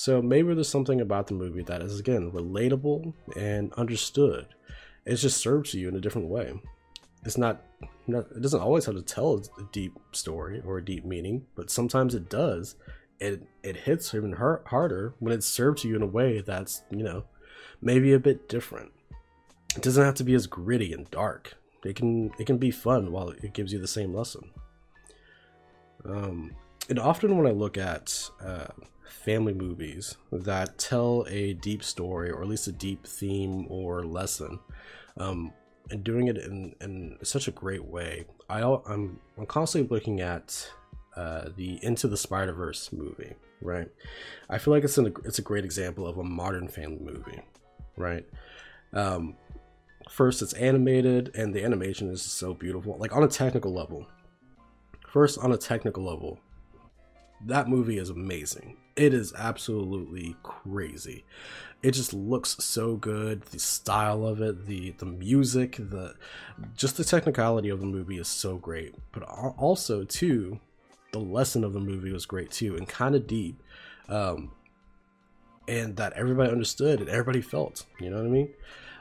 [0.00, 4.46] So maybe there's something about the movie that is again relatable and understood.
[5.04, 6.54] It just serves to you in a different way.
[7.26, 7.60] It's not,
[8.06, 11.70] not it doesn't always have to tell a deep story or a deep meaning, but
[11.70, 12.76] sometimes it does
[13.18, 17.02] it it hits even harder when it's served to you in a way that's you
[17.02, 17.24] know
[17.82, 18.92] maybe a bit different.
[19.76, 21.58] It doesn't have to be as gritty and dark.
[21.84, 24.48] It can it can be fun while it gives you the same lesson.
[26.06, 26.56] Um,
[26.90, 28.66] and often when I look at uh,
[29.04, 34.58] family movies that tell a deep story or at least a deep theme or lesson,
[35.16, 35.52] um,
[35.90, 40.68] and doing it in, in such a great way, I, I'm, I'm constantly looking at
[41.16, 43.88] uh, the Into the Spider Verse movie, right?
[44.48, 47.40] I feel like it's an, it's a great example of a modern family movie,
[47.96, 48.26] right?
[48.92, 49.36] Um,
[50.08, 52.96] first, it's animated, and the animation is so beautiful.
[52.98, 54.08] Like on a technical level,
[55.08, 56.40] first on a technical level,
[57.46, 58.76] that movie is amazing.
[58.96, 61.24] It is absolutely crazy.
[61.82, 63.42] It just looks so good.
[63.42, 66.14] The style of it, the the music, the
[66.76, 68.94] just the technicality of the movie is so great.
[69.12, 70.60] But also too,
[71.12, 73.62] the lesson of the movie was great too, and kind of deep,
[74.08, 74.50] um,
[75.66, 77.86] and that everybody understood and everybody felt.
[77.98, 78.50] You know what I mean?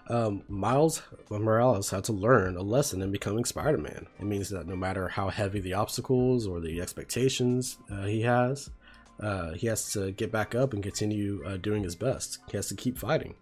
[0.09, 4.07] Um, Miles Morales had to learn a lesson in becoming Spider-Man.
[4.19, 8.71] It means that no matter how heavy the obstacles or the expectations uh, he has,
[9.19, 12.39] uh, he has to get back up and continue uh, doing his best.
[12.49, 13.35] He has to keep fighting.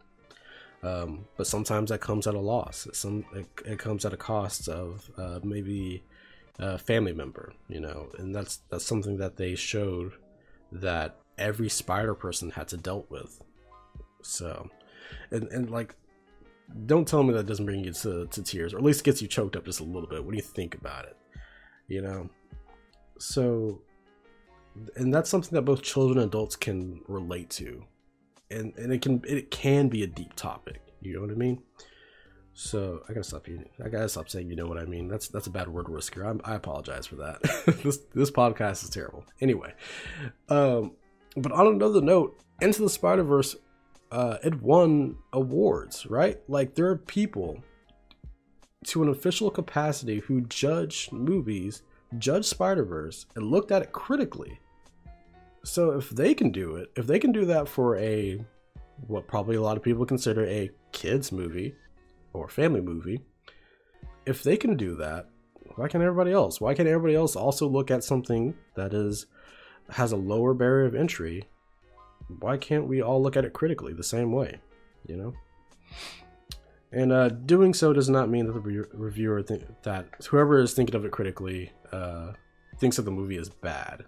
[0.84, 2.88] Um, but sometimes that comes at a loss.
[2.93, 6.03] Some it, it comes at a cost of uh, maybe
[6.60, 10.13] a family member, you know, and that's that's something that they showed
[10.71, 13.41] that every spider person had to dealt with.
[14.21, 14.69] So,
[15.32, 15.95] and and like
[16.86, 19.27] don't tell me that doesn't bring you to, to tears, or at least gets you
[19.27, 20.23] choked up just a little bit.
[20.23, 21.17] What do you think about it?
[21.88, 22.30] You know?
[23.19, 23.82] So,
[24.95, 27.84] and that's something that both children and adults can relate to.
[28.51, 30.82] And, and it can it can be a deep topic.
[31.01, 31.62] You know what I mean?
[32.53, 33.63] So I gotta stop you.
[33.84, 35.08] I gotta stop saying you know what I mean.
[35.08, 36.23] That's that's a bad word whisker.
[36.23, 37.41] I'm, i apologize for that.
[37.84, 39.25] this this podcast is terrible.
[39.41, 39.73] Anyway,
[40.49, 40.93] um,
[41.36, 43.56] but on another note, Into the Spider Verse
[44.11, 46.39] uh, it won awards, right?
[46.47, 47.63] Like there are people
[48.85, 51.83] to an official capacity who judge movies,
[52.17, 54.59] judge Spider Verse, and looked at it critically.
[55.63, 58.39] So if they can do it, if they can do that for a
[59.07, 61.75] what probably a lot of people consider a kids movie
[62.33, 63.19] or family movie,
[64.25, 65.27] if they can do that,
[65.75, 66.61] why can't everybody else?
[66.61, 69.25] Why can't everybody else also look at something that is
[69.89, 71.43] has a lower barrier of entry
[72.39, 74.59] why can't we all look at it critically the same way?
[75.07, 75.33] You know?
[76.91, 80.73] And uh, doing so does not mean that the re- reviewer th- that whoever is
[80.73, 82.31] thinking of it critically uh,
[82.77, 84.05] thinks that the movie is bad.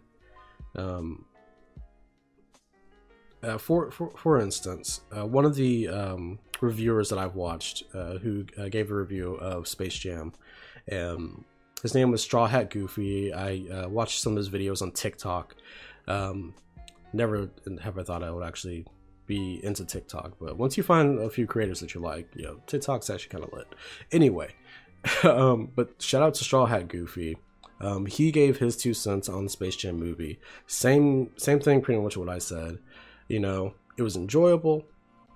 [0.75, 1.25] Um,
[3.43, 8.17] uh, for, for for instance, uh, one of the um, reviewers that I've watched uh,
[8.17, 10.34] who uh, gave a review of Space Jam,
[10.91, 11.43] um,
[11.82, 13.34] his name was Straw Hat Goofy.
[13.34, 15.55] I watched some of his videos on TikTok.
[16.08, 16.53] Um,
[17.13, 17.50] never
[17.82, 18.86] have I thought I would actually
[19.26, 22.60] be into TikTok, but once you find a few creators that you like, you know,
[22.65, 23.67] TikTok's actually kind of lit.
[24.12, 24.56] Anyway,
[25.24, 27.38] um, but shout out to Straw Hat Goofy.
[27.82, 30.39] Um, he gave his two cents on the Space Jam movie.
[30.67, 32.80] Same same thing, pretty much what I said.
[33.28, 34.86] You know, it was enjoyable.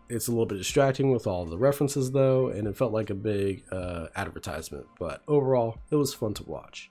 [0.09, 3.15] It's a little bit distracting with all the references though, and it felt like a
[3.15, 4.85] big uh, advertisement.
[4.99, 6.89] But overall, it was fun to watch.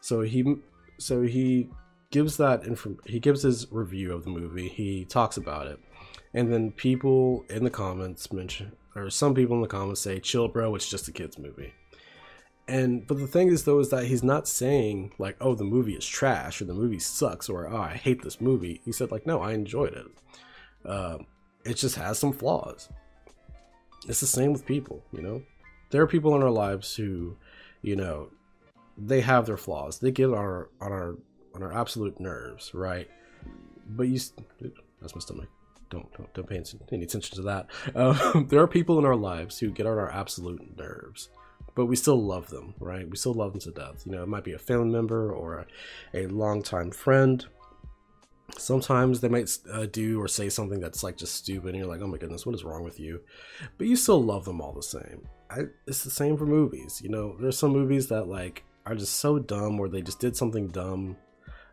[0.00, 0.56] So he
[0.98, 1.68] so he
[2.14, 5.80] gives that inform he gives his review of the movie he talks about it.
[6.32, 10.46] And then people in the comments mention or some people in the comments say chill
[10.46, 11.74] bro it's just a kids movie.
[12.68, 15.94] And but the thing is though is that he's not saying like oh the movie
[15.94, 18.80] is trash or the movie sucks or oh i hate this movie.
[18.84, 20.06] He said like no i enjoyed it.
[20.88, 21.18] Uh,
[21.64, 22.90] it just has some flaws.
[24.06, 25.42] It's the same with people you know?
[25.90, 27.36] There are people in our lives who
[27.82, 28.28] you know
[28.96, 29.98] they have their flaws.
[29.98, 31.16] They get our on our
[31.54, 33.08] on our absolute nerves, right?
[33.86, 34.20] But you,
[35.00, 35.48] that's my stomach.
[35.90, 36.62] Don't don't, don't pay
[36.92, 37.66] any attention to that.
[37.94, 41.28] Um, there are people in our lives who get on our absolute nerves,
[41.74, 43.08] but we still love them, right?
[43.08, 44.02] We still love them to death.
[44.04, 45.66] You know, it might be a family member or
[46.12, 47.44] a, a longtime friend.
[48.58, 52.00] Sometimes they might uh, do or say something that's like just stupid, and you're like,
[52.02, 53.20] "Oh my goodness, what is wrong with you?"
[53.78, 55.28] But you still love them all the same.
[55.50, 57.00] I, it's the same for movies.
[57.02, 60.36] You know, there's some movies that like are just so dumb, or they just did
[60.36, 61.16] something dumb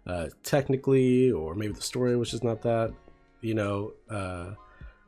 [0.07, 2.93] uh, technically, or maybe the story was just not that,
[3.41, 4.51] you know, uh,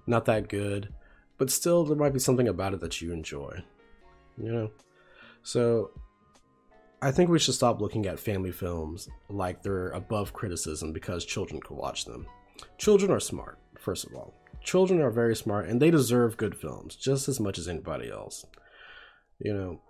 [0.07, 0.93] not that good.
[1.37, 3.63] But still, there might be something about it that you enjoy,
[4.37, 4.71] you know.
[5.41, 5.91] So,
[7.01, 11.59] I think we should stop looking at family films like they're above criticism because children
[11.59, 12.25] can watch them.
[12.77, 14.33] Children are smart, first of all.
[14.63, 18.45] Children are very smart and they deserve good films just as much as anybody else.
[19.39, 19.81] You know,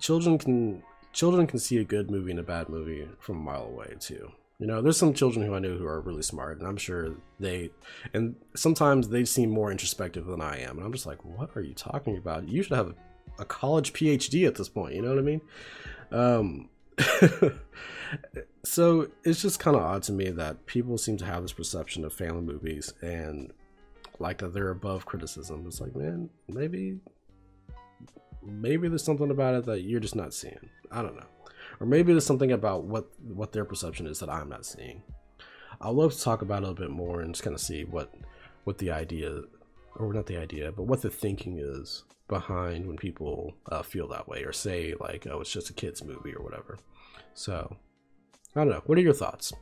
[0.00, 0.82] children can
[1.12, 4.32] children can see a good movie and a bad movie from a mile away too.
[4.58, 7.14] You know, there's some children who I know who are really smart, and I'm sure
[7.38, 7.70] they,
[8.12, 11.62] and sometimes they seem more introspective than I am, and I'm just like, what are
[11.62, 12.48] you talking about?
[12.48, 12.94] You should have
[13.38, 14.96] a, college PhD at this point.
[14.96, 15.40] You know what I mean?
[16.10, 16.68] Um,
[18.64, 22.04] so it's just kind of odd to me that people seem to have this perception
[22.04, 23.52] of family movies and
[24.18, 25.64] like that they're above criticism.
[25.68, 26.98] It's like, man, maybe
[28.42, 30.70] maybe there's something about it that you're just not seeing.
[30.90, 31.26] I don't know.
[31.80, 35.02] Or maybe there's something about what what their perception is that I'm not seeing.
[35.80, 37.84] I'd love to talk about it a little bit more and just kind of see
[37.84, 38.12] what
[38.64, 39.42] what the idea
[39.96, 44.28] or not the idea, but what the thinking is behind when people uh, feel that
[44.28, 46.78] way or say like, oh, it's just a kids movie or whatever.
[47.34, 47.76] So
[48.54, 48.82] I don't know.
[48.86, 49.52] What are your thoughts?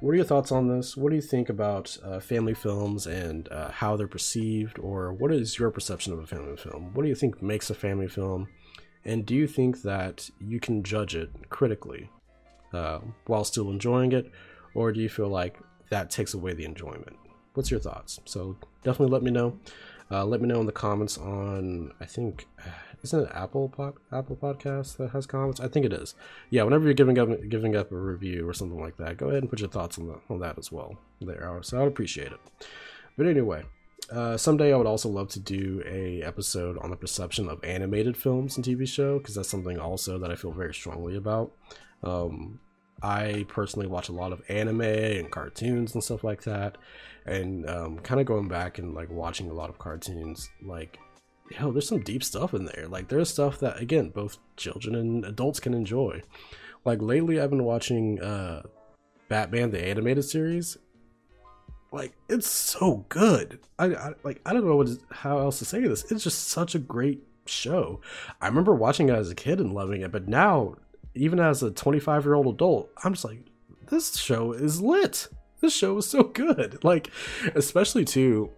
[0.00, 0.96] What are your thoughts on this?
[0.96, 5.32] What do you think about uh, family films and uh, how they're perceived, or what
[5.32, 6.92] is your perception of a family film?
[6.94, 8.48] What do you think makes a family film?
[9.04, 12.10] And do you think that you can judge it critically
[12.72, 14.30] uh, while still enjoying it,
[14.74, 15.58] or do you feel like
[15.90, 17.16] that takes away the enjoyment?
[17.54, 18.20] What's your thoughts?
[18.24, 19.58] So definitely let me know.
[20.10, 22.46] Uh, let me know in the comments on I think
[23.02, 25.60] isn't it Apple pod, Apple Podcast that has comments?
[25.60, 26.14] I think it is.
[26.50, 29.42] Yeah, whenever you're giving up giving up a review or something like that, go ahead
[29.42, 30.96] and put your thoughts on, the, on that as well.
[31.20, 32.40] There, so I'd appreciate it.
[33.16, 33.64] But anyway,
[34.10, 38.16] uh, someday I would also love to do a episode on the perception of animated
[38.16, 41.52] films and TV show because that's something also that I feel very strongly about.
[42.02, 42.60] Um,
[43.02, 46.78] I personally watch a lot of anime and cartoons and stuff like that,
[47.26, 50.98] and um, kind of going back and like watching a lot of cartoons, like
[51.58, 52.86] yo, there's some deep stuff in there.
[52.88, 56.22] Like there's stuff that again, both children and adults can enjoy.
[56.84, 58.62] Like lately I've been watching uh
[59.28, 60.76] Batman the animated series.
[61.92, 63.60] Like it's so good.
[63.78, 66.10] I, I like I don't know what how else to say this.
[66.10, 68.00] It's just such a great show.
[68.40, 70.76] I remember watching it as a kid and loving it, but now
[71.14, 73.40] even as a 25 year old adult, I'm just like
[73.88, 75.28] this show is lit.
[75.60, 76.78] This show is so good.
[76.84, 77.10] Like
[77.54, 78.50] especially to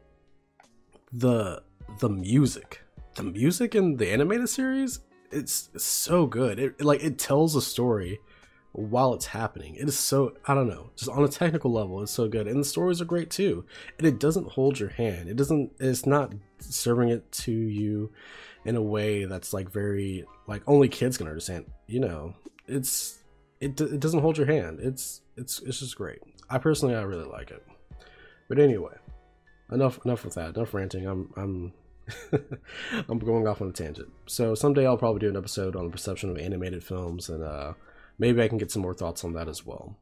[1.13, 1.63] the
[2.01, 2.81] the music
[3.15, 8.19] the music in the animated series it's, so good it, like it tells a story
[8.75, 9.77] while it's happening.
[9.77, 12.49] It is so i don't know just on a technical level it's so good.
[12.49, 13.65] And the stories are great too.
[13.99, 15.29] And it doesn't hold your hand.
[15.29, 18.11] It doesn't it's not serving it to you
[18.65, 21.67] in a way that's like very like only kids can understand.
[21.87, 22.35] You know
[22.67, 23.23] it's
[23.61, 24.81] it, it doesn't hold your hand.
[24.81, 26.21] It's it's it's just great.
[26.51, 27.65] I personally i really like it.
[28.49, 28.97] But anyway
[29.71, 30.57] enough enough with that.
[30.57, 31.07] Enough ranting.
[31.07, 31.73] I'm i'm
[33.09, 34.09] I'm going off on a tangent.
[34.27, 37.75] So someday I'll probably do an episode on the perception of animated films, and uh,
[38.19, 39.97] maybe I can get some more thoughts on that as well.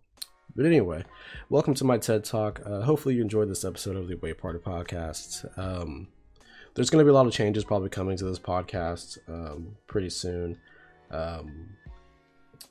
[0.55, 1.05] But anyway,
[1.49, 2.61] welcome to my TED Talk.
[2.67, 5.47] Uh, hopefully you enjoyed this episode of the Away Party Podcast.
[5.59, 6.09] Um,
[6.75, 10.11] there's going to be a lot of changes probably coming to this podcast um, pretty
[10.11, 10.59] soon.
[11.11, 11.71] Um,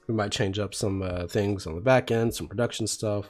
[0.08, 3.26] we might change up some uh, things on the back end, some production stuff.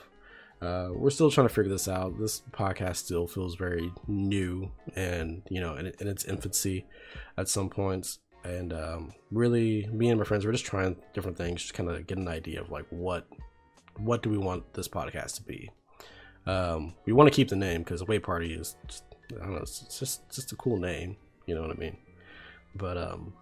[0.62, 2.20] Uh, we're still trying to figure this out.
[2.20, 6.86] This podcast still feels very new and, you know, in, in its infancy
[7.38, 8.20] at some points.
[8.44, 12.08] And um, really, me and my friends, we're just trying different things, just kind of
[12.08, 13.28] get an idea of like what
[13.98, 15.70] what do we want this podcast to be.
[16.48, 19.04] Um, we want to keep the name because Away Party is, just,
[19.40, 21.18] I don't know, it's just just a cool name.
[21.46, 21.98] You know what I mean?
[22.76, 23.34] But um,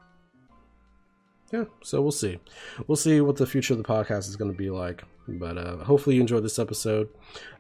[1.52, 2.40] yeah, so we'll see.
[2.88, 5.04] We'll see what the future of the podcast is going to be like.
[5.28, 7.10] But uh, hopefully you enjoyed this episode.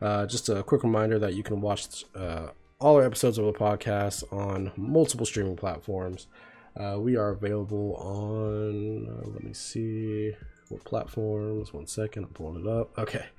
[0.01, 2.47] Uh, just a quick reminder that you can watch uh,
[2.79, 6.27] all our episodes of the podcast on multiple streaming platforms.
[6.77, 10.33] Uh, we are available on, uh, let me see,
[10.69, 11.73] what platforms?
[11.73, 12.97] One second, I'm pulling it up.
[12.97, 13.25] Okay.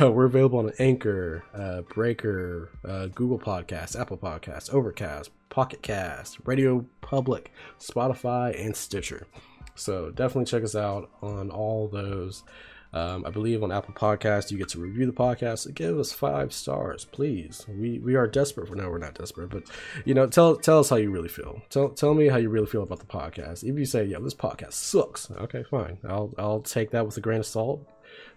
[0.00, 1.42] Uh, we're available on Anchor,
[1.88, 2.70] Breaker,
[3.14, 9.26] Google Podcasts, Apple Podcasts, Overcast, Pocket Cast, Radio Public, Spotify, and Stitcher.
[9.74, 12.44] So definitely check us out on all those.
[12.92, 15.72] Um, I believe on Apple Podcast, you get to review the podcast.
[15.74, 17.66] Give us five stars, please.
[17.68, 18.88] We we are desperate for now.
[18.88, 19.64] We're not desperate, but
[20.04, 21.60] you know, tell tell us how you really feel.
[21.68, 23.62] Tell tell me how you really feel about the podcast.
[23.62, 25.98] If you say, "Yeah, this podcast sucks," okay, fine.
[26.08, 27.86] I'll I'll take that with a grain of salt,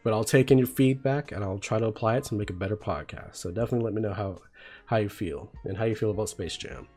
[0.03, 2.53] but I'll take in your feedback and I'll try to apply it to make a
[2.53, 3.37] better podcast.
[3.37, 4.41] So definitely let me know how
[4.85, 6.87] how you feel and how you feel about Space Jam.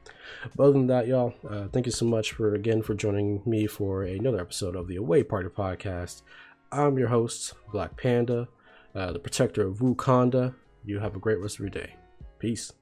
[0.56, 3.66] But other than that, y'all, uh, thank you so much for again for joining me
[3.66, 6.22] for another episode of the Away Party podcast.
[6.74, 8.48] I'm your host, Black Panda,
[8.96, 10.56] uh, the protector of Wakanda.
[10.84, 11.94] You have a great rest of your day.
[12.40, 12.72] Peace.